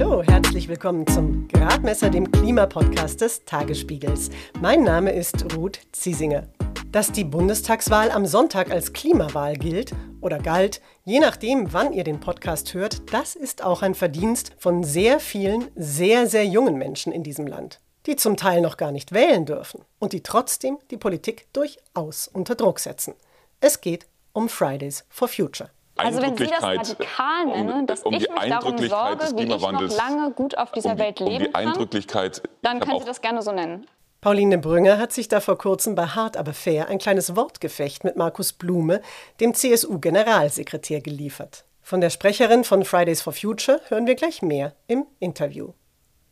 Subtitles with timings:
[0.00, 4.30] Hallo, herzlich willkommen zum Gradmesser, dem Klimapodcast des Tagesspiegels.
[4.58, 6.48] Mein Name ist Ruth Ziesinger.
[6.90, 9.92] Dass die Bundestagswahl am Sonntag als Klimawahl gilt
[10.22, 14.84] oder galt, je nachdem, wann ihr den Podcast hört, das ist auch ein Verdienst von
[14.84, 19.12] sehr vielen, sehr, sehr jungen Menschen in diesem Land, die zum Teil noch gar nicht
[19.12, 23.12] wählen dürfen und die trotzdem die Politik durchaus unter Druck setzen.
[23.60, 25.68] Es geht um Fridays for Future.
[26.04, 29.48] Also wenn Sie das radikal nennen, dass um, um ich mich darum sorge, wie ich
[29.48, 32.30] noch lange gut auf dieser um die, Welt leben kann,
[32.62, 33.86] dann können Sie das gerne so nennen.
[34.20, 38.16] Pauline Brünger hat sich da vor kurzem bei Hart aber fair ein kleines Wortgefecht mit
[38.16, 39.00] Markus Blume,
[39.40, 41.64] dem CSU-Generalsekretär, geliefert.
[41.80, 45.72] Von der Sprecherin von Fridays for Future hören wir gleich mehr im Interview.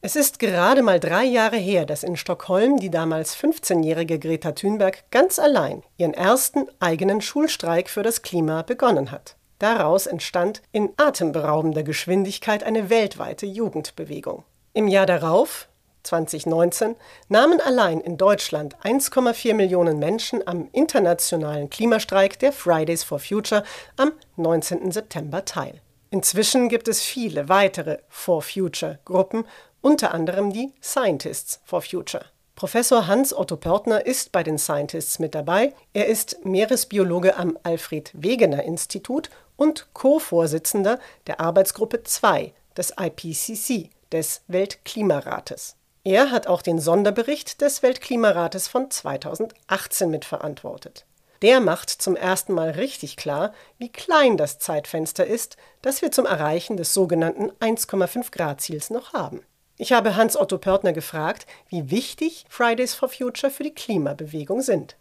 [0.02, 5.10] Es ist gerade mal drei Jahre her, dass in Stockholm die damals 15-jährige Greta Thunberg
[5.10, 9.37] ganz allein ihren ersten eigenen Schulstreik für das Klima begonnen hat.
[9.58, 14.44] Daraus entstand in atemberaubender Geschwindigkeit eine weltweite Jugendbewegung.
[14.72, 15.68] Im Jahr darauf,
[16.04, 16.94] 2019,
[17.28, 23.64] nahmen allein in Deutschland 1,4 Millionen Menschen am internationalen Klimastreik der Fridays for Future
[23.96, 24.92] am 19.
[24.92, 25.80] September teil.
[26.10, 29.44] Inzwischen gibt es viele weitere For Future Gruppen,
[29.80, 32.24] unter anderem die Scientists for Future.
[32.54, 35.74] Professor Hans Otto Pörtner ist bei den Scientists mit dabei.
[35.92, 44.40] Er ist Meeresbiologe am Alfred Wegener Institut und Co-Vorsitzender der Arbeitsgruppe 2 des IPCC, des
[44.46, 45.76] Weltklimarates.
[46.04, 51.04] Er hat auch den Sonderbericht des Weltklimarates von 2018 mitverantwortet.
[51.42, 56.24] Der macht zum ersten Mal richtig klar, wie klein das Zeitfenster ist, das wir zum
[56.24, 59.42] Erreichen des sogenannten 1,5 Grad Ziels noch haben.
[59.76, 64.96] Ich habe Hans-Otto Pörtner gefragt, wie wichtig Fridays for Future für die Klimabewegung sind.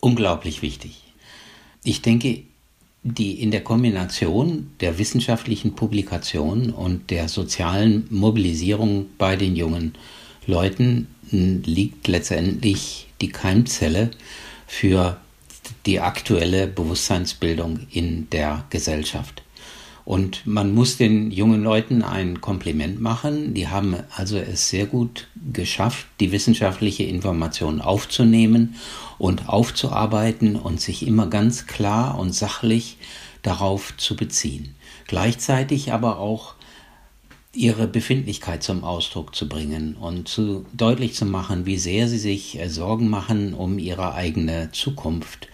[0.00, 1.14] Unglaublich wichtig.
[1.82, 2.44] Ich denke,
[3.04, 9.94] die in der Kombination der wissenschaftlichen Publikation und der sozialen Mobilisierung bei den jungen
[10.46, 14.10] Leuten liegt letztendlich die Keimzelle
[14.66, 15.18] für
[15.86, 19.43] die aktuelle Bewusstseinsbildung in der Gesellschaft.
[20.04, 23.54] Und man muss den jungen Leuten ein Kompliment machen.
[23.54, 28.74] Die haben also es sehr gut geschafft, die wissenschaftliche Information aufzunehmen
[29.18, 32.98] und aufzuarbeiten und sich immer ganz klar und sachlich
[33.42, 34.74] darauf zu beziehen.
[35.06, 36.54] Gleichzeitig aber auch
[37.54, 42.58] ihre Befindlichkeit zum Ausdruck zu bringen und zu deutlich zu machen, wie sehr sie sich
[42.58, 45.48] äh, Sorgen machen um ihre eigene Zukunft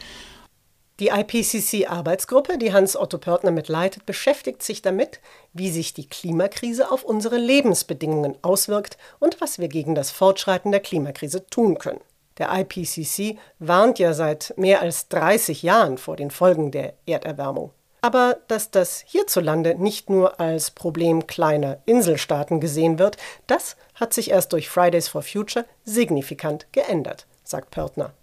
[1.00, 5.20] die IPCC-Arbeitsgruppe, die Hans-Otto Pörtner mitleitet, beschäftigt sich damit,
[5.54, 10.80] wie sich die Klimakrise auf unsere Lebensbedingungen auswirkt und was wir gegen das Fortschreiten der
[10.80, 12.00] Klimakrise tun können.
[12.36, 17.72] Der IPCC warnt ja seit mehr als 30 Jahren vor den Folgen der Erderwärmung.
[18.02, 23.16] Aber dass das hierzulande nicht nur als Problem kleiner Inselstaaten gesehen wird,
[23.46, 28.14] das hat sich erst durch Fridays for Future signifikant geändert, sagt Pörtner.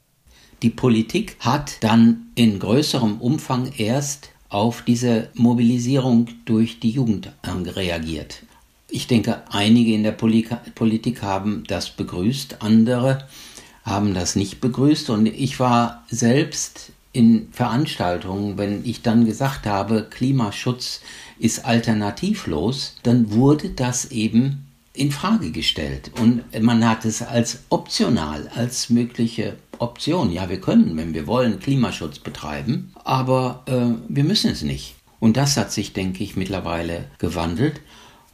[0.64, 8.44] Die Politik hat dann in größerem Umfang erst auf diese Mobilisierung durch die Jugend reagiert.
[8.90, 13.28] Ich denke, einige in der Politik haben das begrüßt, andere
[13.84, 20.08] haben das nicht begrüßt und ich war selbst in Veranstaltungen, wenn ich dann gesagt habe,
[20.10, 21.02] Klimaschutz
[21.40, 28.50] ist alternativlos, dann wurde das eben in Frage gestellt und man hat es als optional,
[28.56, 30.32] als mögliche Option.
[30.32, 34.96] Ja, wir können, wenn wir wollen, Klimaschutz betreiben, aber äh, wir müssen es nicht.
[35.20, 37.82] Und das hat sich, denke ich, mittlerweile gewandelt.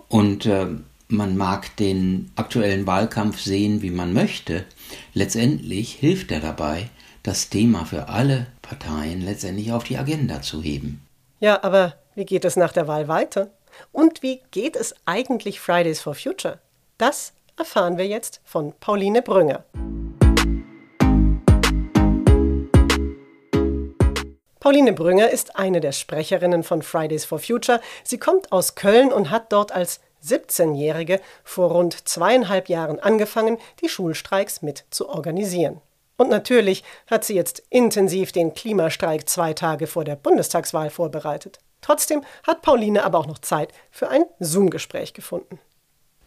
[0.09, 0.68] Und äh,
[1.08, 4.66] man mag den aktuellen Wahlkampf sehen, wie man möchte.
[5.14, 6.90] Letztendlich hilft er dabei,
[7.24, 11.02] das Thema für alle Parteien letztendlich auf die Agenda zu heben.
[11.40, 13.50] Ja, aber wie geht es nach der Wahl weiter?
[13.92, 16.59] Und wie geht es eigentlich Fridays for Future?
[16.98, 19.64] Das erfahren wir jetzt von Pauline Brünger.
[24.63, 27.82] Pauline Brünger ist eine der Sprecherinnen von Fridays for Future.
[28.05, 33.90] Sie kommt aus Köln und hat dort als 17-Jährige vor rund zweieinhalb Jahren angefangen, die
[33.90, 35.82] Schulstreiks mit zu organisieren.
[36.16, 41.59] Und natürlich hat sie jetzt intensiv den Klimastreik zwei Tage vor der Bundestagswahl vorbereitet.
[41.82, 45.59] Trotzdem hat Pauline aber auch noch Zeit für ein Zoom-Gespräch gefunden.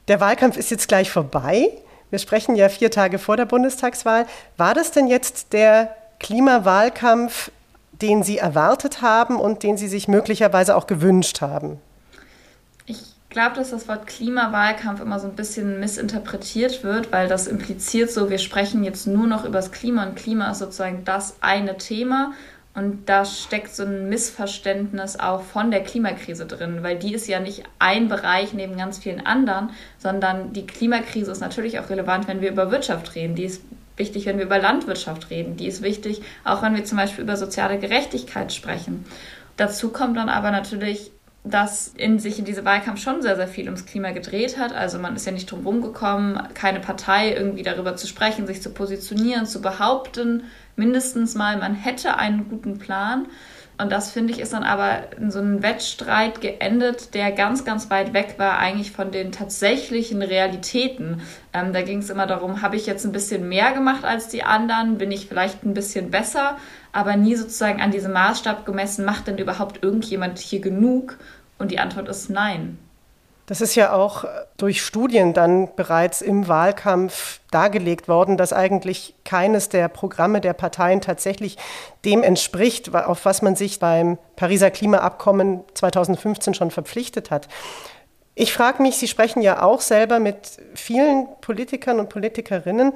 [0.08, 1.70] Der Wahlkampf ist jetzt gleich vorbei.
[2.10, 4.26] Wir sprechen ja vier Tage vor der Bundestagswahl.
[4.58, 7.50] War das denn jetzt der Klimawahlkampf
[8.02, 11.78] den Sie erwartet haben und den Sie sich möglicherweise auch gewünscht haben?
[12.86, 18.10] Ich glaube, dass das Wort Klimawahlkampf immer so ein bisschen missinterpretiert wird, weil das impliziert
[18.10, 21.76] so, wir sprechen jetzt nur noch über das Klima und Klima ist sozusagen das eine
[21.76, 22.32] Thema
[22.76, 27.40] Und da steckt so ein Missverständnis auch von der Klimakrise drin, weil die ist ja
[27.40, 32.42] nicht ein Bereich neben ganz vielen anderen, sondern die Klimakrise ist natürlich auch relevant, wenn
[32.42, 33.34] wir über Wirtschaft reden.
[33.34, 33.62] Die ist
[33.96, 35.56] wichtig, wenn wir über Landwirtschaft reden.
[35.56, 39.04] Die ist wichtig, auch wenn wir zum Beispiel über soziale Gerechtigkeit sprechen.
[39.56, 41.10] Dazu kommt dann aber natürlich,
[41.44, 44.72] dass in sich in diesem Wahlkampf schon sehr, sehr viel ums Klima gedreht hat.
[44.72, 48.70] Also man ist ja nicht drum rumgekommen, keine Partei irgendwie darüber zu sprechen, sich zu
[48.70, 50.44] positionieren, zu behaupten,
[50.74, 53.26] mindestens mal, man hätte einen guten Plan.
[53.78, 57.90] Und das finde ich ist dann aber in so einem Wettstreit geendet, der ganz, ganz
[57.90, 61.20] weit weg war eigentlich von den tatsächlichen Realitäten.
[61.52, 64.42] Ähm, da ging es immer darum, habe ich jetzt ein bisschen mehr gemacht als die
[64.42, 66.56] anderen, bin ich vielleicht ein bisschen besser,
[66.92, 71.18] aber nie sozusagen an diesem Maßstab gemessen, macht denn überhaupt irgendjemand hier genug?
[71.58, 72.78] Und die Antwort ist nein.
[73.46, 74.24] Das ist ja auch
[74.56, 81.00] durch Studien dann bereits im Wahlkampf dargelegt worden, dass eigentlich keines der Programme der Parteien
[81.00, 81.56] tatsächlich
[82.04, 87.46] dem entspricht, auf was man sich beim Pariser Klimaabkommen 2015 schon verpflichtet hat.
[88.34, 90.36] Ich frage mich, Sie sprechen ja auch selber mit
[90.74, 92.92] vielen Politikern und Politikerinnen.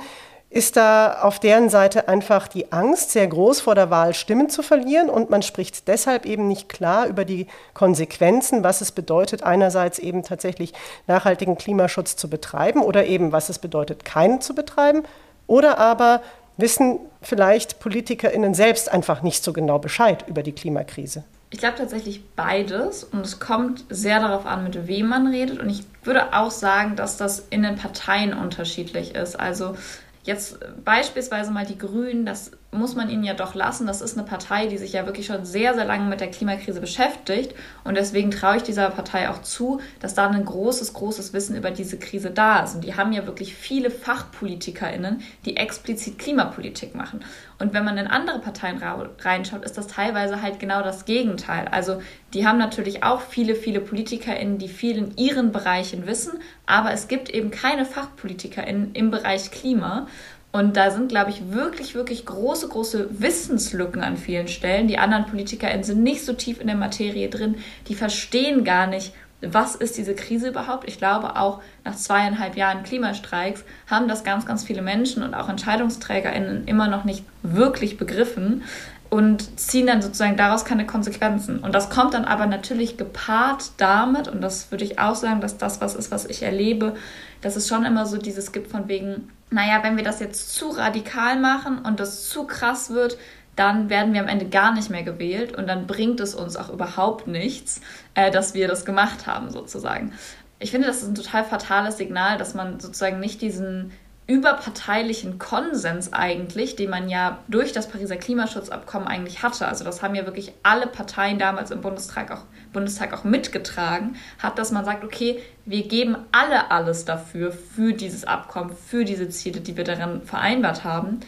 [0.52, 4.62] Ist da auf deren Seite einfach die Angst sehr groß vor der Wahl, Stimmen zu
[4.62, 10.00] verlieren und man spricht deshalb eben nicht klar über die Konsequenzen, was es bedeutet, einerseits
[10.00, 10.73] eben tatsächlich
[11.06, 15.05] nachhaltigen Klimaschutz zu betreiben oder eben was es bedeutet, keinen zu betreiben
[15.47, 16.20] oder aber
[16.56, 21.23] wissen vielleicht PolitikerInnen selbst einfach nicht so genau Bescheid über die Klimakrise?
[21.50, 25.70] Ich glaube tatsächlich beides und es kommt sehr darauf an, mit wem man redet und
[25.70, 29.38] ich würde auch sagen, dass das in den Parteien unterschiedlich ist.
[29.38, 29.75] Also
[30.22, 33.87] Jetzt beispielsweise mal die Grünen, das muss man ihnen ja doch lassen.
[33.87, 36.81] Das ist eine Partei, die sich ja wirklich schon sehr, sehr lange mit der Klimakrise
[36.81, 37.55] beschäftigt.
[37.82, 41.72] Und deswegen traue ich dieser Partei auch zu, dass da ein großes, großes Wissen über
[41.72, 42.76] diese Krise da ist.
[42.76, 47.25] Und die haben ja wirklich viele FachpolitikerInnen, die explizit Klimapolitik machen.
[47.58, 48.81] Und wenn man in andere Parteien
[49.19, 51.67] reinschaut, ist das teilweise halt genau das Gegenteil.
[51.69, 52.00] Also
[52.32, 57.08] die haben natürlich auch viele, viele PolitikerInnen, die viel in ihren Bereichen wissen, aber es
[57.08, 60.06] gibt eben keine FachpolitikerInnen im Bereich Klima.
[60.52, 64.88] Und da sind, glaube ich, wirklich, wirklich große, große Wissenslücken an vielen Stellen.
[64.88, 67.56] Die anderen PolitikerInnen sind nicht so tief in der Materie drin,
[67.87, 69.12] die verstehen gar nicht,
[69.43, 70.87] was ist diese Krise überhaupt?
[70.87, 75.49] Ich glaube, auch nach zweieinhalb Jahren Klimastreiks haben das ganz, ganz viele Menschen und auch
[75.49, 78.62] EntscheidungsträgerInnen immer noch nicht wirklich begriffen
[79.11, 81.59] und ziehen dann sozusagen daraus keine Konsequenzen.
[81.59, 85.59] Und das kommt dann aber natürlich gepaart damit, und das würde ich auch sagen, dass
[85.59, 86.95] das was ist, was ich erlebe,
[87.41, 90.69] dass es schon immer so dieses gibt von wegen, naja, wenn wir das jetzt zu
[90.71, 93.19] radikal machen und das zu krass wird,
[93.57, 96.71] dann werden wir am Ende gar nicht mehr gewählt und dann bringt es uns auch
[96.71, 97.81] überhaupt nichts,
[98.15, 100.13] äh, dass wir das gemacht haben, sozusagen.
[100.61, 103.91] Ich finde, das ist ein total fatales Signal, dass man sozusagen nicht diesen
[104.31, 110.15] überparteilichen Konsens eigentlich, den man ja durch das Pariser Klimaschutzabkommen eigentlich hatte, also das haben
[110.15, 115.03] ja wirklich alle Parteien damals im Bundestag auch, Bundestag auch mitgetragen, hat, dass man sagt,
[115.03, 120.23] okay, wir geben alle alles dafür, für dieses Abkommen, für diese Ziele, die wir darin
[120.23, 121.21] vereinbart haben.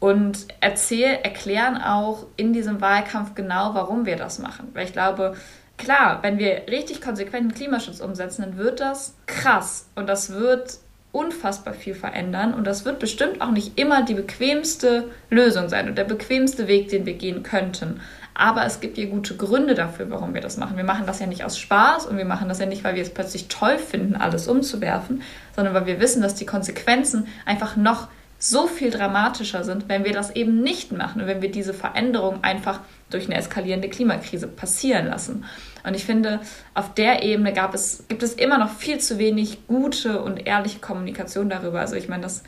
[0.00, 4.70] Und erzähl, erklären auch in diesem Wahlkampf genau, warum wir das machen.
[4.72, 5.36] Weil ich glaube,
[5.76, 9.90] klar, wenn wir richtig konsequenten Klimaschutz umsetzen, dann wird das krass.
[9.96, 10.78] Und das wird
[11.12, 15.96] unfassbar viel verändern und das wird bestimmt auch nicht immer die bequemste Lösung sein und
[15.96, 18.00] der bequemste Weg, den wir gehen könnten.
[18.34, 20.76] Aber es gibt ja gute Gründe dafür, warum wir das machen.
[20.76, 23.02] Wir machen das ja nicht aus Spaß und wir machen das ja nicht, weil wir
[23.02, 25.22] es plötzlich toll finden, alles umzuwerfen,
[25.56, 30.12] sondern weil wir wissen, dass die Konsequenzen einfach noch so viel dramatischer sind, wenn wir
[30.12, 32.80] das eben nicht machen und wenn wir diese Veränderung einfach
[33.10, 35.44] durch eine eskalierende Klimakrise passieren lassen.
[35.84, 36.40] Und ich finde,
[36.74, 40.78] auf der Ebene gab es, gibt es immer noch viel zu wenig gute und ehrliche
[40.78, 41.80] Kommunikation darüber.
[41.80, 42.44] Also ich meine, das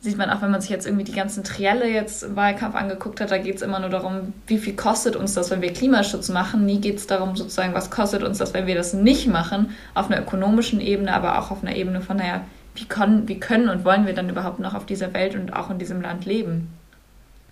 [0.00, 3.20] sieht man auch, wenn man sich jetzt irgendwie die ganzen Trielle jetzt im Wahlkampf angeguckt
[3.20, 6.28] hat, da geht es immer nur darum, wie viel kostet uns das, wenn wir Klimaschutz
[6.30, 6.66] machen.
[6.66, 10.10] Nie geht es darum, sozusagen, was kostet uns das, wenn wir das nicht machen, auf
[10.10, 13.84] einer ökonomischen Ebene, aber auch auf einer Ebene von, naja, wie können, wie können und
[13.84, 16.72] wollen wir dann überhaupt noch auf dieser Welt und auch in diesem Land leben?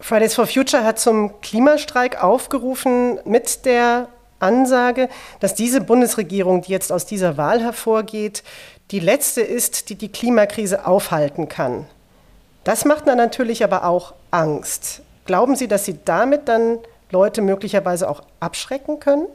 [0.00, 4.08] Fridays for Future hat zum Klimastreik aufgerufen mit der
[4.38, 5.08] Ansage,
[5.40, 8.42] dass diese Bundesregierung, die jetzt aus dieser Wahl hervorgeht,
[8.90, 11.86] die letzte ist, die die Klimakrise aufhalten kann.
[12.64, 15.02] Das macht dann natürlich aber auch Angst.
[15.26, 16.78] Glauben Sie, dass Sie damit dann
[17.10, 19.26] Leute möglicherweise auch abschrecken können?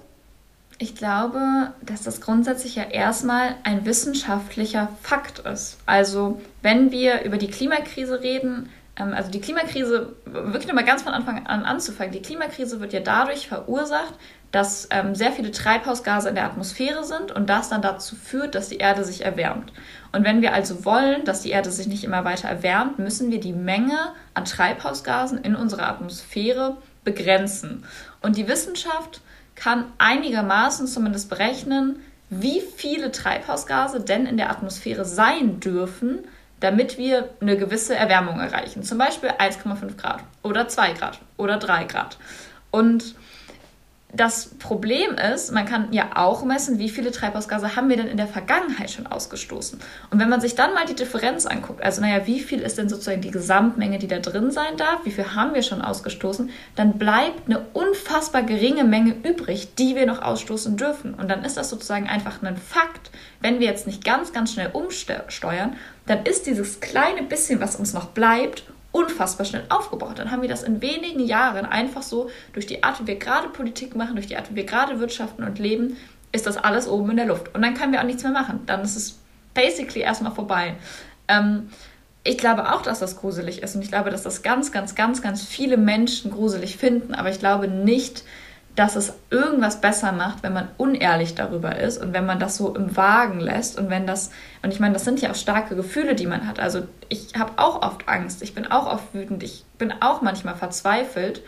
[0.77, 5.77] Ich glaube, dass das grundsätzlich ja erstmal ein wissenschaftlicher Fakt ist.
[5.85, 11.13] Also wenn wir über die Klimakrise reden, ähm, also die Klimakrise, wirklich nochmal ganz von
[11.13, 14.15] Anfang an anzufangen, die Klimakrise wird ja dadurch verursacht,
[14.51, 18.69] dass ähm, sehr viele Treibhausgase in der Atmosphäre sind und das dann dazu führt, dass
[18.69, 19.71] die Erde sich erwärmt.
[20.11, 23.39] Und wenn wir also wollen, dass die Erde sich nicht immer weiter erwärmt, müssen wir
[23.39, 23.97] die Menge
[24.33, 27.85] an Treibhausgasen in unserer Atmosphäre begrenzen.
[28.21, 29.21] Und die Wissenschaft
[29.55, 36.19] kann einigermaßen zumindest berechnen, wie viele Treibhausgase denn in der Atmosphäre sein dürfen,
[36.59, 38.83] damit wir eine gewisse Erwärmung erreichen.
[38.83, 42.17] Zum Beispiel 1,5 Grad oder 2 Grad oder 3 Grad.
[42.71, 43.15] Und
[44.15, 48.17] das Problem ist, man kann ja auch messen, wie viele Treibhausgase haben wir denn in
[48.17, 49.79] der Vergangenheit schon ausgestoßen.
[50.09, 52.87] Und wenn man sich dann mal die Differenz anguckt, also naja, wie viel ist denn
[52.87, 56.97] sozusagen die Gesamtmenge, die da drin sein darf, wie viel haben wir schon ausgestoßen, dann
[56.97, 61.13] bleibt eine unfassbar geringe Menge übrig, die wir noch ausstoßen dürfen.
[61.13, 63.11] Und dann ist das sozusagen einfach ein Fakt.
[63.41, 67.93] Wenn wir jetzt nicht ganz, ganz schnell umsteuern, dann ist dieses kleine bisschen, was uns
[67.93, 68.63] noch bleibt,
[68.95, 70.19] unfassbar schnell aufgebaut.
[70.19, 73.49] Dann haben wir das in wenigen Jahren einfach so durch die Art, wie wir gerade
[73.49, 75.97] Politik machen, durch die Art, wie wir gerade wirtschaften und leben,
[76.31, 77.53] ist das alles oben in der Luft.
[77.53, 78.61] Und dann können wir auch nichts mehr machen.
[78.67, 79.19] Dann ist es
[79.53, 80.75] basically erstmal vorbei.
[81.27, 81.69] Ähm,
[82.23, 85.21] ich glaube auch, dass das gruselig ist und ich glaube, dass das ganz, ganz, ganz,
[85.21, 88.23] ganz viele Menschen gruselig finden, aber ich glaube nicht,
[88.75, 92.75] dass es irgendwas besser macht, wenn man unehrlich darüber ist und wenn man das so
[92.75, 94.31] im Wagen lässt und wenn das,
[94.63, 96.59] und ich meine, das sind ja auch starke Gefühle, die man hat.
[96.59, 100.55] Also ich habe auch oft Angst, ich bin auch oft wütend, ich bin auch manchmal
[100.55, 101.41] verzweifelt,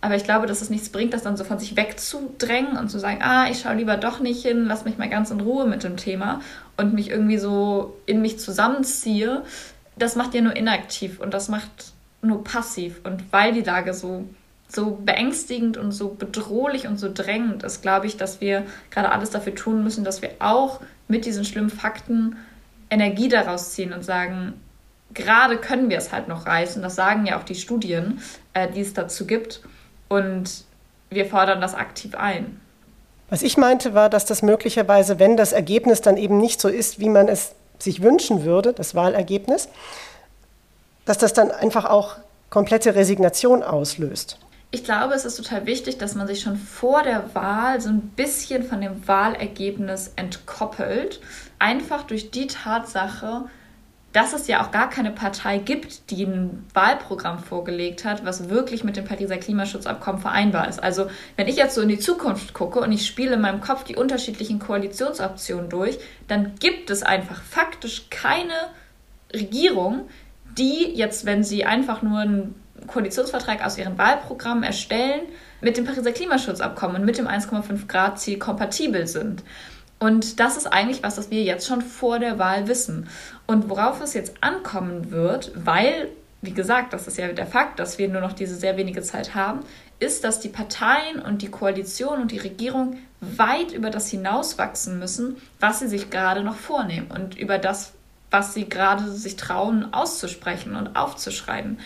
[0.00, 2.98] aber ich glaube, dass es nichts bringt, das dann so von sich wegzudrängen und zu
[2.98, 5.84] sagen, ah, ich schaue lieber doch nicht hin, lass mich mal ganz in Ruhe mit
[5.84, 6.40] dem Thema
[6.76, 9.42] und mich irgendwie so in mich zusammenziehe.
[9.96, 13.00] Das macht ja nur inaktiv und das macht nur passiv.
[13.04, 14.24] Und weil die Lage so
[14.74, 19.30] so beängstigend und so bedrohlich und so drängend ist, glaube ich, dass wir gerade alles
[19.30, 22.36] dafür tun müssen, dass wir auch mit diesen schlimmen Fakten
[22.88, 24.54] Energie daraus ziehen und sagen,
[25.12, 26.82] gerade können wir es halt noch reißen.
[26.82, 28.20] Das sagen ja auch die Studien,
[28.54, 29.60] äh, die es dazu gibt.
[30.08, 30.64] Und
[31.10, 32.60] wir fordern das aktiv ein.
[33.28, 36.98] Was ich meinte, war, dass das möglicherweise, wenn das Ergebnis dann eben nicht so ist,
[36.98, 39.68] wie man es sich wünschen würde, das Wahlergebnis,
[41.04, 42.16] dass das dann einfach auch
[42.50, 44.38] komplette Resignation auslöst
[44.74, 48.00] ich glaube, es ist total wichtig, dass man sich schon vor der Wahl so ein
[48.16, 51.20] bisschen von dem Wahlergebnis entkoppelt.
[51.58, 53.44] Einfach durch die Tatsache,
[54.14, 58.82] dass es ja auch gar keine Partei gibt, die ein Wahlprogramm vorgelegt hat, was wirklich
[58.82, 60.82] mit dem Pariser Klimaschutzabkommen vereinbar ist.
[60.82, 63.84] Also wenn ich jetzt so in die Zukunft gucke und ich spiele in meinem Kopf
[63.84, 65.98] die unterschiedlichen Koalitionsoptionen durch,
[66.28, 68.54] dann gibt es einfach faktisch keine
[69.34, 70.08] Regierung,
[70.56, 72.54] die jetzt, wenn sie einfach nur ein
[72.86, 75.22] Koalitionsvertrag aus ihren Wahlprogrammen erstellen,
[75.60, 79.42] mit dem Pariser Klimaschutzabkommen und mit dem 1,5 Grad Ziel kompatibel sind.
[79.98, 83.08] Und das ist eigentlich was, das wir jetzt schon vor der Wahl wissen.
[83.46, 86.08] Und worauf es jetzt ankommen wird, weil,
[86.40, 89.36] wie gesagt, das ist ja der Fakt, dass wir nur noch diese sehr wenige Zeit
[89.36, 89.60] haben,
[90.00, 95.36] ist, dass die Parteien und die Koalition und die Regierung weit über das hinauswachsen müssen,
[95.60, 97.92] was sie sich gerade noch vornehmen und über das,
[98.32, 101.78] was sie gerade sich trauen auszusprechen und aufzuschreiben.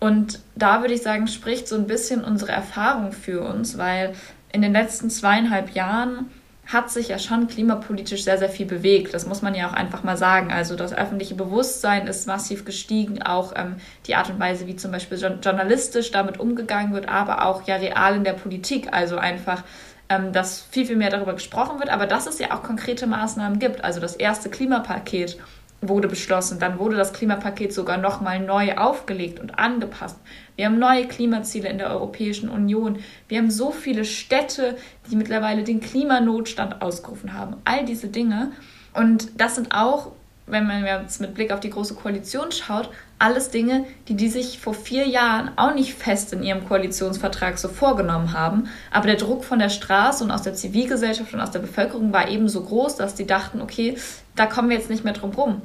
[0.00, 4.14] Und da würde ich sagen, spricht so ein bisschen unsere Erfahrung für uns, weil
[4.52, 6.30] in den letzten zweieinhalb Jahren
[6.66, 9.12] hat sich ja schon klimapolitisch sehr, sehr viel bewegt.
[9.12, 10.50] Das muss man ja auch einfach mal sagen.
[10.50, 14.90] Also das öffentliche Bewusstsein ist massiv gestiegen, auch ähm, die Art und Weise, wie zum
[14.90, 18.88] Beispiel journalistisch damit umgegangen wird, aber auch ja real in der Politik.
[18.92, 19.62] Also einfach,
[20.08, 23.58] ähm, dass viel, viel mehr darüber gesprochen wird, aber dass es ja auch konkrete Maßnahmen
[23.58, 23.84] gibt.
[23.84, 25.38] Also das erste Klimapaket
[25.88, 26.58] wurde beschlossen.
[26.58, 30.18] Dann wurde das Klimapaket sogar nochmal neu aufgelegt und angepasst.
[30.56, 32.98] Wir haben neue Klimaziele in der Europäischen Union.
[33.28, 34.76] Wir haben so viele Städte,
[35.10, 37.56] die mittlerweile den Klimanotstand ausgerufen haben.
[37.64, 38.52] All diese Dinge.
[38.92, 40.12] Und das sind auch
[40.46, 44.58] wenn man jetzt mit Blick auf die Große Koalition schaut, alles Dinge, die die sich
[44.58, 48.68] vor vier Jahren auch nicht fest in ihrem Koalitionsvertrag so vorgenommen haben.
[48.90, 52.28] Aber der Druck von der Straße und aus der Zivilgesellschaft und aus der Bevölkerung war
[52.28, 53.96] eben so groß, dass die dachten, okay,
[54.36, 55.62] da kommen wir jetzt nicht mehr drum rum.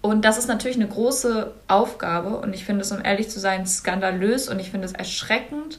[0.00, 3.66] Und das ist natürlich eine große Aufgabe und ich finde es, um ehrlich zu sein,
[3.66, 5.78] skandalös und ich finde es erschreckend,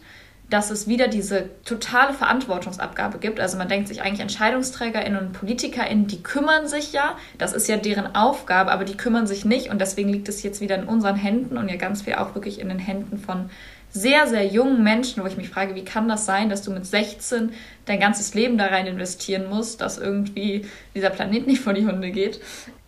[0.49, 3.39] dass es wieder diese totale Verantwortungsabgabe gibt.
[3.39, 7.75] Also man denkt sich eigentlich EntscheidungsträgerInnen und PolitikerInnen, die kümmern sich ja, das ist ja
[7.75, 11.15] deren Aufgabe, aber die kümmern sich nicht und deswegen liegt es jetzt wieder in unseren
[11.15, 13.49] Händen und ja ganz viel auch wirklich in den Händen von
[13.93, 16.85] sehr, sehr jungen Menschen, wo ich mich frage, wie kann das sein, dass du mit
[16.85, 17.53] 16
[17.85, 22.12] dein ganzes Leben da rein investieren musst, dass irgendwie dieser Planet nicht vor die Hunde
[22.12, 22.41] geht.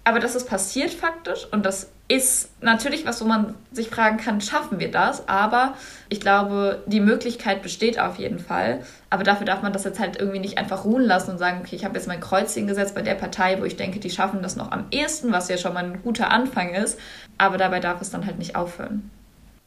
[0.03, 4.39] Aber das ist passiert faktisch und das ist natürlich was, wo man sich fragen kann,
[4.39, 5.27] schaffen wir das?
[5.27, 5.74] Aber
[6.09, 8.81] ich glaube, die Möglichkeit besteht auf jeden Fall.
[9.09, 11.75] Aber dafür darf man das jetzt halt irgendwie nicht einfach ruhen lassen und sagen, okay,
[11.75, 14.55] ich habe jetzt mein Kreuzchen gesetzt bei der Partei, wo ich denke, die schaffen das
[14.55, 17.00] noch am ehesten, was ja schon mal ein guter Anfang ist.
[17.39, 19.09] Aber dabei darf es dann halt nicht aufhören.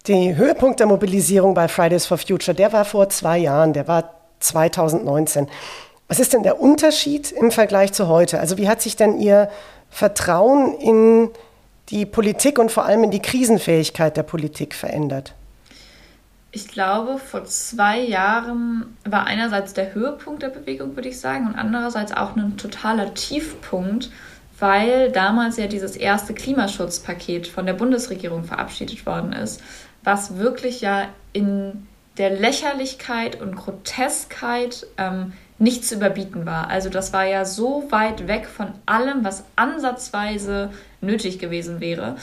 [0.09, 4.15] Der Höhepunkt der Mobilisierung bei Fridays for Future, der war vor zwei Jahren, der war
[4.41, 5.49] 2019.
[6.09, 8.41] Was ist denn der Unterschied im Vergleich zu heute?
[8.41, 9.50] Also wie hat sich denn Ihr
[9.91, 11.29] Vertrauen in
[11.91, 15.35] die, Politik und vor allem in die Krisenfähigkeit der Politik verändert?
[16.53, 21.55] Ich glaube, vor zwei Jahren war einerseits der Höhepunkt der Bewegung, würde ich sagen, und
[21.55, 24.11] andererseits auch ein totaler Tiefpunkt,
[24.59, 29.61] weil damals ja dieses erste Klimaschutzpaket von der Bundesregierung verabschiedet worden ist,
[30.05, 31.87] was wirklich ja in
[32.17, 36.69] der Lächerlichkeit und Groteskheit ähm, nicht zu überbieten war.
[36.69, 42.17] Also das war ja so weit weg von allem, was ansatzweise nötig gewesen wäre.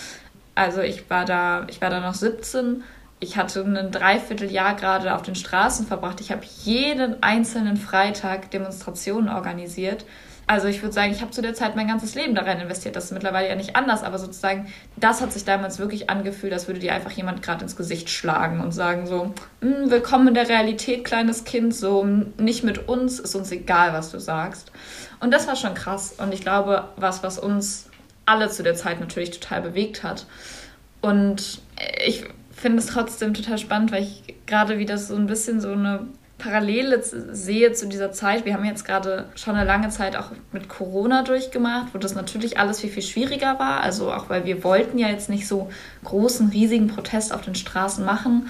[0.54, 2.84] Also ich war da, ich war da noch 17.
[3.20, 6.22] Ich hatte ein Dreivierteljahr gerade auf den Straßen verbracht.
[6.22, 10.06] Ich habe jeden einzelnen Freitag Demonstrationen organisiert
[10.48, 12.96] also ich würde sagen, ich habe zu der Zeit mein ganzes Leben da rein investiert.
[12.96, 16.68] Das ist mittlerweile ja nicht anders, aber sozusagen, das hat sich damals wirklich angefühlt, als
[16.68, 20.48] würde dir einfach jemand gerade ins Gesicht schlagen und sagen so, hm, willkommen in der
[20.48, 24.72] Realität, kleines Kind, so nicht mit uns, ist uns egal, was du sagst.
[25.20, 27.90] Und das war schon krass und ich glaube, was, was uns
[28.28, 30.28] alle zu der Zeit natürlich total bewegt hat.
[31.02, 31.62] Und
[32.06, 36.08] ich finde es trotzdem total spannend, weil ich gerade wieder so ein bisschen so eine
[36.38, 40.68] Parallele sehe zu dieser Zeit, wir haben jetzt gerade schon eine lange Zeit auch mit
[40.68, 43.82] Corona durchgemacht, wo das natürlich alles viel, viel schwieriger war.
[43.82, 45.70] Also auch weil wir wollten ja jetzt nicht so
[46.04, 48.50] großen, riesigen Protest auf den Straßen machen.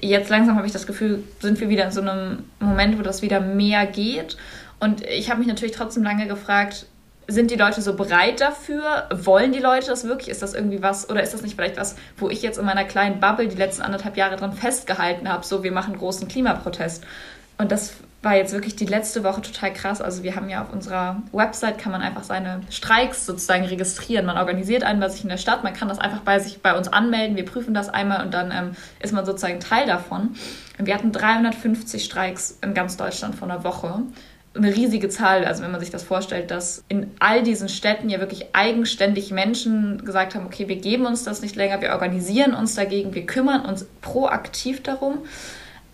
[0.00, 3.22] Jetzt langsam habe ich das Gefühl, sind wir wieder in so einem Moment, wo das
[3.22, 4.36] wieder mehr geht.
[4.78, 6.86] Und ich habe mich natürlich trotzdem lange gefragt,
[7.28, 9.08] sind die Leute so bereit dafür?
[9.12, 10.28] Wollen die Leute das wirklich?
[10.28, 11.08] Ist das irgendwie was?
[11.08, 13.82] Oder ist das nicht vielleicht was, wo ich jetzt in meiner kleinen Bubble die letzten
[13.82, 15.44] anderthalb Jahre dran festgehalten habe?
[15.44, 17.04] So, wir machen großen Klimaprotest.
[17.58, 20.00] Und das war jetzt wirklich die letzte Woche total krass.
[20.00, 24.26] Also wir haben ja auf unserer Website kann man einfach seine Streiks sozusagen registrieren.
[24.26, 26.76] Man organisiert einen bei sich in der Stadt, man kann das einfach bei sich bei
[26.76, 27.36] uns anmelden.
[27.36, 30.36] Wir prüfen das einmal und dann ähm, ist man sozusagen Teil davon.
[30.78, 34.02] Und wir hatten 350 Streiks in ganz Deutschland vor einer Woche
[34.54, 35.44] eine riesige Zahl.
[35.44, 40.04] Also wenn man sich das vorstellt, dass in all diesen Städten ja wirklich eigenständig Menschen
[40.04, 43.64] gesagt haben, okay, wir geben uns das nicht länger, wir organisieren uns dagegen, wir kümmern
[43.64, 45.18] uns proaktiv darum.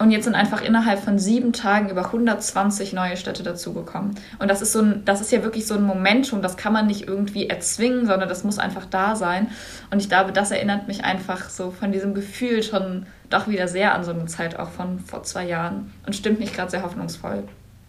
[0.01, 4.15] Und jetzt sind einfach innerhalb von sieben Tagen über 120 neue Städte dazugekommen.
[4.39, 6.87] Und das ist so ein, das ist ja wirklich so ein Momentum, das kann man
[6.87, 9.49] nicht irgendwie erzwingen, sondern das muss einfach da sein.
[9.91, 13.93] Und ich glaube, das erinnert mich einfach so von diesem Gefühl schon doch wieder sehr
[13.93, 17.43] an so eine Zeit auch von vor zwei Jahren und stimmt mich gerade sehr hoffnungsvoll.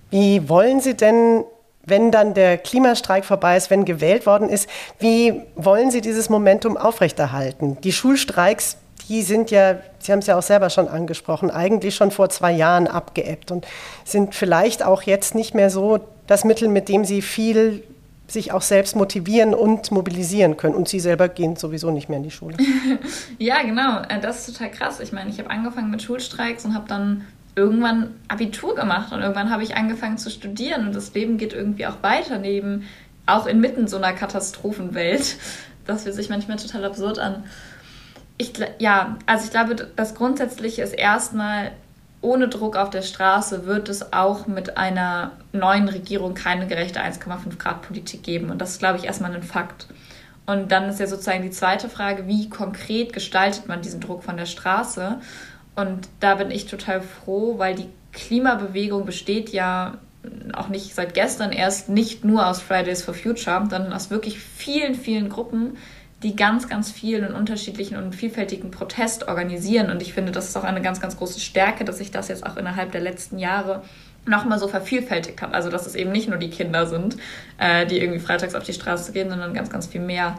[0.09, 1.43] Wie wollen Sie denn,
[1.85, 4.69] wenn dann der Klimastreik vorbei ist, wenn gewählt worden ist,
[4.99, 7.77] wie wollen Sie dieses Momentum aufrechterhalten?
[7.81, 12.11] Die Schulstreiks, die sind ja, Sie haben es ja auch selber schon angesprochen, eigentlich schon
[12.11, 13.67] vor zwei Jahren abgeebbt und
[14.05, 17.83] sind vielleicht auch jetzt nicht mehr so das Mittel, mit dem Sie viel
[18.31, 20.75] sich auch selbst motivieren und mobilisieren können.
[20.75, 22.57] Und Sie selber gehen sowieso nicht mehr in die Schule.
[23.37, 24.01] ja, genau.
[24.07, 24.99] Äh, das ist total krass.
[24.99, 29.49] Ich meine, ich habe angefangen mit Schulstreiks und habe dann irgendwann Abitur gemacht und irgendwann
[29.49, 32.87] habe ich angefangen zu studieren und das Leben geht irgendwie auch weiter neben,
[33.25, 35.37] auch inmitten so einer Katastrophenwelt.
[35.85, 37.45] Das fühlt sich manchmal total absurd an.
[38.37, 41.71] Ich, ja, also ich glaube, das Grundsätzliche ist erstmal,
[42.21, 47.57] ohne Druck auf der Straße wird es auch mit einer neuen Regierung keine gerechte 1,5
[47.57, 48.51] Grad Politik geben.
[48.51, 49.87] Und das ist, glaube ich, erstmal ein Fakt.
[50.45, 54.37] Und dann ist ja sozusagen die zweite Frage, wie konkret gestaltet man diesen Druck von
[54.37, 55.17] der Straße?
[55.79, 59.97] Und da bin ich total froh, weil die Klimabewegung besteht ja
[60.53, 64.95] auch nicht seit gestern erst nicht nur aus Fridays for Future, sondern aus wirklich vielen,
[64.95, 65.77] vielen Gruppen,
[66.21, 69.89] die ganz, ganz vielen und unterschiedlichen und vielfältigen Protest organisieren.
[69.89, 72.45] Und ich finde, das ist auch eine ganz, ganz große Stärke, dass sich das jetzt
[72.45, 73.83] auch innerhalb der letzten Jahre
[74.25, 75.53] nochmal so vervielfältigt hat.
[75.53, 77.15] Also, dass es eben nicht nur die Kinder sind,
[77.57, 80.37] äh, die irgendwie freitags auf die Straße gehen, sondern ganz, ganz viel mehr.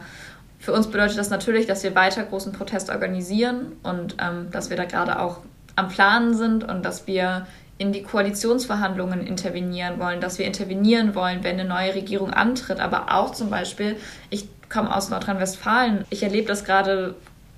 [0.60, 4.76] Für uns bedeutet das natürlich, dass wir weiter großen Protest organisieren und ähm, dass wir
[4.76, 5.40] da gerade auch
[5.74, 7.46] am Planen sind und dass wir
[7.78, 12.78] in die Koalitionsverhandlungen intervenieren wollen, dass wir intervenieren wollen, wenn eine neue Regierung antritt.
[12.78, 13.96] Aber auch zum Beispiel,
[14.28, 17.14] ich komme aus Nordrhein-Westfalen, ich erlebe das gerade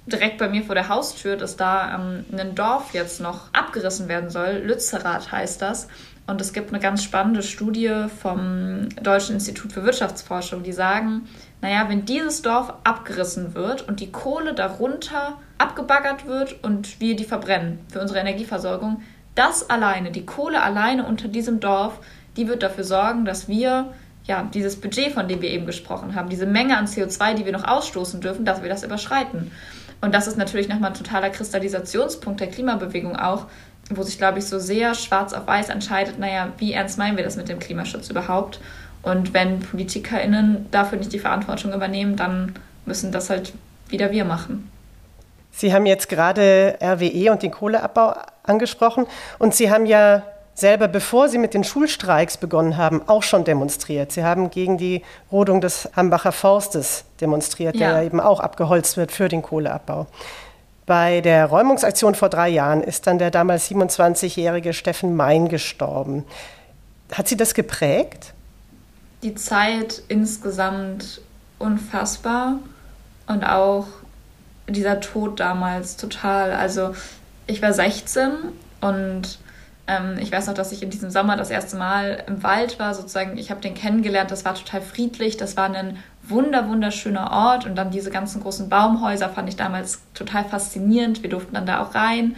[0.06, 4.30] direkt bei mir vor der Haustür, dass da ähm, ein Dorf jetzt noch abgerissen werden
[4.30, 4.62] soll.
[4.64, 5.88] Lützerath heißt das.
[6.26, 11.28] Und es gibt eine ganz spannende Studie vom Deutschen Institut für Wirtschaftsforschung, die sagen,
[11.60, 17.24] naja, wenn dieses Dorf abgerissen wird und die Kohle darunter abgebaggert wird und wir die
[17.24, 19.02] verbrennen für unsere Energieversorgung,
[19.34, 21.98] das alleine, die Kohle alleine unter diesem Dorf,
[22.36, 23.92] die wird dafür sorgen, dass wir
[24.24, 27.52] ja, dieses Budget, von dem wir eben gesprochen haben, diese Menge an CO2, die wir
[27.52, 29.50] noch ausstoßen dürfen, dass wir das überschreiten.
[30.00, 33.46] Und das ist natürlich nochmal ein totaler Kristallisationspunkt der Klimabewegung auch,
[33.96, 37.24] wo sich, glaube ich, so sehr schwarz auf weiß entscheidet, naja, wie ernst meinen wir
[37.24, 38.60] das mit dem Klimaschutz überhaupt?
[39.02, 42.54] Und wenn PolitikerInnen dafür nicht die Verantwortung übernehmen, dann
[42.86, 43.52] müssen das halt
[43.88, 44.70] wieder wir machen.
[45.50, 49.06] Sie haben jetzt gerade RWE und den Kohleabbau angesprochen
[49.38, 50.22] und Sie haben ja
[50.54, 54.12] selber, bevor Sie mit den Schulstreiks begonnen haben, auch schon demonstriert.
[54.12, 57.92] Sie haben gegen die Rodung des Hambacher Forstes demonstriert, ja.
[57.92, 60.06] der eben auch abgeholzt wird für den Kohleabbau.
[60.86, 66.24] Bei der Räumungsaktion vor drei Jahren ist dann der damals 27-jährige Steffen Mein gestorben.
[67.12, 68.32] Hat sie das geprägt?
[69.22, 71.20] Die Zeit insgesamt
[71.58, 72.58] unfassbar
[73.28, 73.86] und auch
[74.68, 76.52] dieser Tod damals total.
[76.52, 76.94] Also
[77.46, 78.30] ich war 16
[78.80, 79.38] und
[79.86, 82.94] ähm, ich weiß noch, dass ich in diesem Sommer das erste Mal im Wald war,
[82.94, 83.36] sozusagen.
[83.38, 87.74] Ich habe den kennengelernt, das war total friedlich, das war ein wunder, wunderschöner Ort und
[87.74, 91.22] dann diese ganzen großen Baumhäuser fand ich damals total faszinierend.
[91.22, 92.36] Wir durften dann da auch rein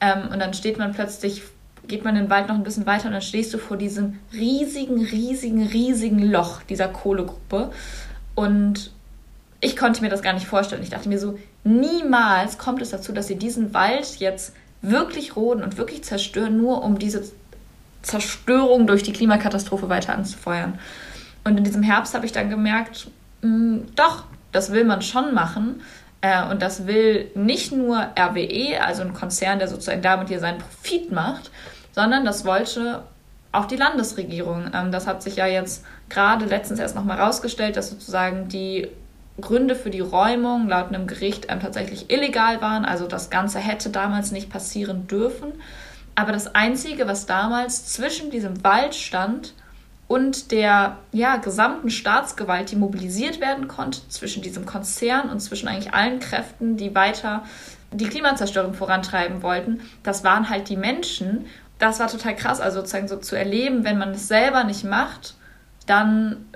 [0.00, 1.42] ähm, und dann steht man plötzlich,
[1.86, 5.04] geht man den Wald noch ein bisschen weiter und dann stehst du vor diesem riesigen,
[5.04, 7.70] riesigen, riesigen Loch dieser Kohlegruppe
[8.34, 8.90] und
[9.60, 10.82] ich konnte mir das gar nicht vorstellen.
[10.82, 15.62] Ich dachte mir so, niemals kommt es dazu, dass sie diesen Wald jetzt wirklich roden
[15.62, 17.24] und wirklich zerstören, nur um diese
[18.02, 20.78] Zerstörung durch die Klimakatastrophe weiter anzufeuern.
[21.44, 23.08] Und in diesem Herbst habe ich dann gemerkt,
[23.46, 25.82] mh, hm, doch, das will man schon machen.
[26.20, 30.58] Äh, und das will nicht nur RWE, also ein Konzern, der sozusagen damit hier seinen
[30.58, 31.50] Profit macht,
[31.92, 33.02] sondern das wollte
[33.52, 34.70] auch die Landesregierung.
[34.74, 38.88] Ähm, das hat sich ja jetzt gerade letztens erst nochmal rausgestellt, dass sozusagen die
[39.40, 42.84] Gründe für die Räumung laut einem Gericht ähm, tatsächlich illegal waren.
[42.84, 45.52] Also das Ganze hätte damals nicht passieren dürfen.
[46.14, 49.52] Aber das Einzige, was damals zwischen diesem Wald stand
[50.08, 55.94] und der ja, gesamten Staatsgewalt, die mobilisiert werden konnte, zwischen diesem Konzern und zwischen eigentlich
[55.94, 57.42] allen Kräften, die weiter
[57.92, 61.46] die Klimazerstörung vorantreiben wollten, das waren halt die Menschen.
[61.78, 65.34] Das war total krass, also sozusagen so zu erleben, wenn man es selber nicht macht,
[65.86, 66.46] dann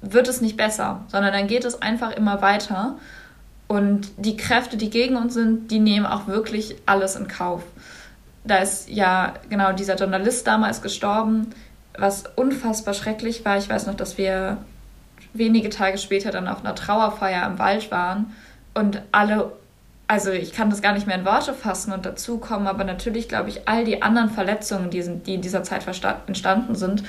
[0.00, 2.96] wird es nicht besser, sondern dann geht es einfach immer weiter.
[3.68, 7.62] Und die Kräfte, die gegen uns sind, die nehmen auch wirklich alles in Kauf.
[8.44, 11.48] Da ist ja genau dieser Journalist damals gestorben,
[11.98, 13.58] was unfassbar schrecklich war.
[13.58, 14.58] Ich weiß noch, dass wir
[15.32, 18.34] wenige Tage später dann auf einer Trauerfeier im Wald waren
[18.74, 19.52] und alle,
[20.08, 23.28] also ich kann das gar nicht mehr in Worte fassen und dazu kommen, aber natürlich
[23.28, 25.86] glaube ich, all die anderen Verletzungen, die, die in dieser Zeit
[26.26, 27.02] entstanden sind,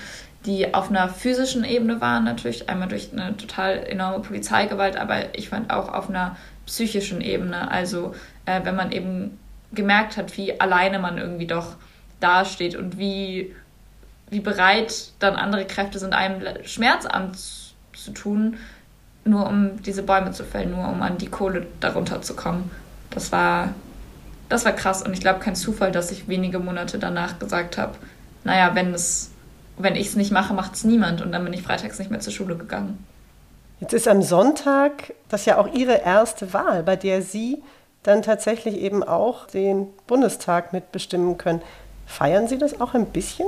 [0.45, 5.50] die auf einer physischen Ebene waren, natürlich einmal durch eine total enorme Polizeigewalt, aber ich
[5.50, 7.69] fand auch auf einer psychischen Ebene.
[7.69, 8.13] Also
[8.45, 9.38] äh, wenn man eben
[9.73, 11.76] gemerkt hat, wie alleine man irgendwie doch
[12.19, 13.54] dasteht und wie,
[14.29, 18.57] wie bereit dann andere Kräfte sind, einem Schmerz anzutun,
[19.23, 22.71] nur um diese Bäume zu fällen, nur um an die Kohle darunter zu kommen.
[23.09, 23.73] Das war,
[24.49, 27.95] das war krass und ich glaube kein Zufall, dass ich wenige Monate danach gesagt habe,
[28.43, 29.31] naja, wenn es
[29.77, 31.21] wenn ich es nicht mache, macht es niemand.
[31.21, 33.05] Und dann bin ich freitags nicht mehr zur Schule gegangen.
[33.79, 37.61] Jetzt ist am Sonntag das ja auch Ihre erste Wahl, bei der Sie
[38.03, 41.61] dann tatsächlich eben auch den Bundestag mitbestimmen können.
[42.07, 43.47] Feiern Sie das auch ein bisschen?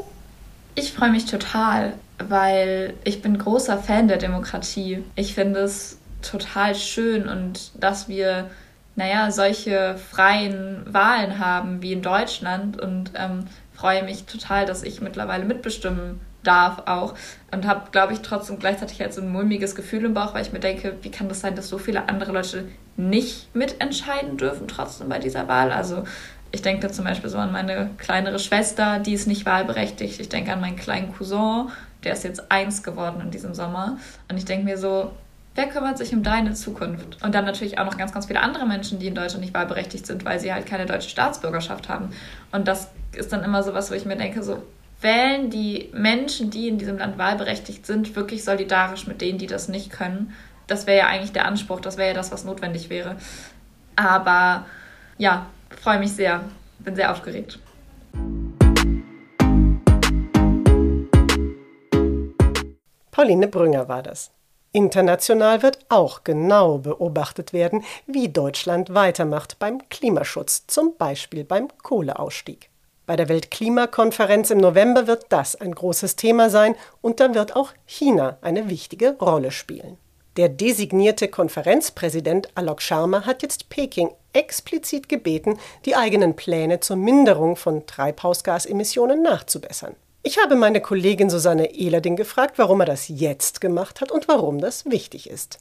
[0.75, 5.03] Ich freue mich total, weil ich bin großer Fan der Demokratie.
[5.15, 8.49] Ich finde es total schön und dass wir,
[8.95, 15.01] naja, solche freien Wahlen haben wie in Deutschland und ähm, freue mich total, dass ich
[15.01, 17.15] mittlerweile mitbestimmen darf auch
[17.51, 20.53] und habe, glaube ich, trotzdem gleichzeitig halt so ein mulmiges Gefühl im Bauch, weil ich
[20.53, 25.09] mir denke, wie kann das sein, dass so viele andere Leute nicht mitentscheiden dürfen trotzdem
[25.09, 25.71] bei dieser Wahl?
[25.71, 26.03] Also
[26.51, 30.19] ich denke zum Beispiel so an meine kleinere Schwester, die ist nicht wahlberechtigt.
[30.19, 31.69] Ich denke an meinen kleinen Cousin,
[32.03, 33.97] der ist jetzt eins geworden in diesem Sommer.
[34.29, 35.11] Und ich denke mir so,
[35.55, 37.21] wer kümmert sich um deine Zukunft?
[37.23, 40.07] Und dann natürlich auch noch ganz, ganz viele andere Menschen, die in Deutschland nicht wahlberechtigt
[40.07, 42.11] sind, weil sie halt keine deutsche Staatsbürgerschaft haben.
[42.51, 44.63] Und das ist dann immer so was, wo ich mir denke, so
[45.01, 49.67] wählen die Menschen, die in diesem Land wahlberechtigt sind, wirklich solidarisch mit denen, die das
[49.69, 50.33] nicht können.
[50.67, 53.15] Das wäre ja eigentlich der Anspruch, das wäre ja das, was notwendig wäre.
[53.95, 54.65] Aber
[55.17, 56.43] ja, freue mich sehr,
[56.79, 57.59] bin sehr aufgeregt.
[63.11, 64.31] Pauline Brünger war das.
[64.71, 72.69] International wird auch genau beobachtet werden, wie Deutschland weitermacht beim Klimaschutz, zum Beispiel beim Kohleausstieg.
[73.07, 77.73] Bei der Weltklimakonferenz im November wird das ein großes Thema sein und dann wird auch
[77.85, 79.97] China eine wichtige Rolle spielen.
[80.39, 87.57] Der designierte Konferenzpräsident Alok Sharma hat jetzt Peking explizit gebeten, die eigenen Pläne zur Minderung
[87.57, 89.97] von Treibhausgasemissionen nachzubessern.
[90.23, 94.61] Ich habe meine Kollegin Susanne Ehlerding gefragt, warum er das jetzt gemacht hat und warum
[94.61, 95.59] das wichtig ist.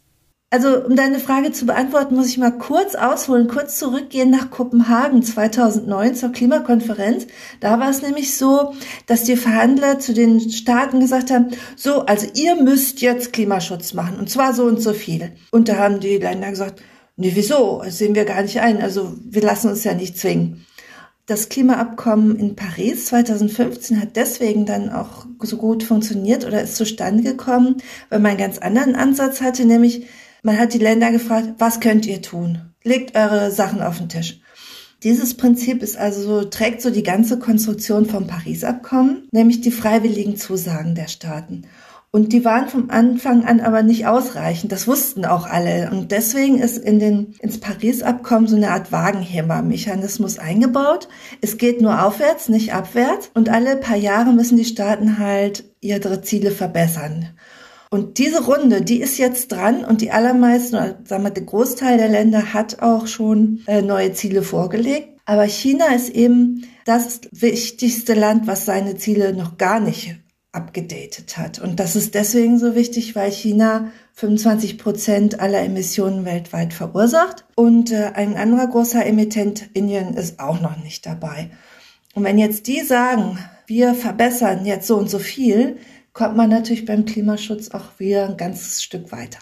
[0.50, 5.22] Also, um deine Frage zu beantworten, muss ich mal kurz ausholen, kurz zurückgehen nach Kopenhagen
[5.22, 7.26] 2009 zur Klimakonferenz.
[7.60, 8.72] Da war es nämlich so,
[9.04, 14.18] dass die Verhandler zu den Staaten gesagt haben, so, also ihr müsst jetzt Klimaschutz machen
[14.18, 15.32] und zwar so und so viel.
[15.50, 16.80] Und da haben die Länder gesagt,
[17.16, 17.82] nee, wieso?
[17.84, 18.80] Das sehen wir gar nicht ein.
[18.80, 20.64] Also, wir lassen uns ja nicht zwingen.
[21.26, 27.22] Das Klimaabkommen in Paris 2015 hat deswegen dann auch so gut funktioniert oder ist zustande
[27.22, 30.06] gekommen, weil man einen ganz anderen Ansatz hatte, nämlich
[30.42, 32.72] man hat die Länder gefragt, was könnt ihr tun?
[32.84, 34.40] Legt eure Sachen auf den Tisch.
[35.02, 40.36] Dieses Prinzip ist also so, trägt so die ganze Konstruktion vom Paris-Abkommen, nämlich die freiwilligen
[40.36, 41.66] Zusagen der Staaten.
[42.10, 44.72] Und die waren vom Anfang an aber nicht ausreichend.
[44.72, 45.90] Das wussten auch alle.
[45.90, 51.08] Und deswegen ist in den, ins Paris-Abkommen so eine Art Wagenhämmer-Mechanismus eingebaut.
[51.42, 53.30] Es geht nur aufwärts, nicht abwärts.
[53.34, 57.28] Und alle paar Jahre müssen die Staaten halt ihre Ziele verbessern.
[57.90, 62.08] Und diese Runde, die ist jetzt dran und die allermeisten, sagen wir, der Großteil der
[62.08, 65.18] Länder hat auch schon äh, neue Ziele vorgelegt.
[65.24, 70.16] Aber China ist eben das wichtigste Land, was seine Ziele noch gar nicht
[70.52, 71.58] abgedatet hat.
[71.58, 77.44] Und das ist deswegen so wichtig, weil China 25 Prozent aller Emissionen weltweit verursacht.
[77.54, 81.50] Und äh, ein anderer großer Emittent, Indien, ist auch noch nicht dabei.
[82.14, 85.76] Und wenn jetzt die sagen, wir verbessern jetzt so und so viel,
[86.18, 89.38] kommt man natürlich beim Klimaschutz auch wieder ein ganzes Stück weiter.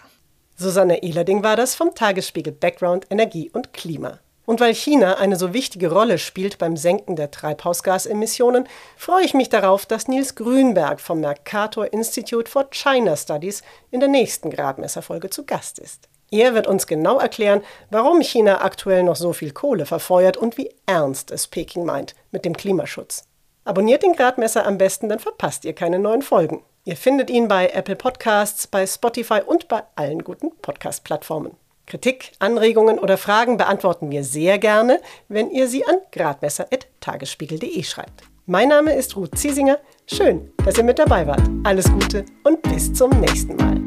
[0.55, 4.19] Susanne Ehlerding war das vom Tagesspiegel Background Energie und Klima.
[4.45, 9.49] Und weil China eine so wichtige Rolle spielt beim Senken der Treibhausgasemissionen, freue ich mich
[9.49, 15.45] darauf, dass Nils Grünberg vom Mercator Institute for China Studies in der nächsten Gradmesserfolge zu
[15.45, 16.07] Gast ist.
[16.29, 20.69] Er wird uns genau erklären, warum China aktuell noch so viel Kohle verfeuert und wie
[20.85, 23.25] ernst es Peking meint mit dem Klimaschutz.
[23.67, 26.63] Abonniert den Gradmesser am besten, dann verpasst ihr keine neuen Folgen.
[26.85, 31.51] Ihr findet ihn bei Apple Podcasts, bei Spotify und bei allen guten Podcast-Plattformen.
[31.85, 38.23] Kritik, Anregungen oder Fragen beantworten wir sehr gerne, wenn ihr sie an gradmesser.tagesspiegel.de schreibt.
[38.45, 39.79] Mein Name ist Ruth Ziesinger.
[40.05, 41.43] Schön, dass ihr mit dabei wart.
[41.65, 43.86] Alles Gute und bis zum nächsten Mal.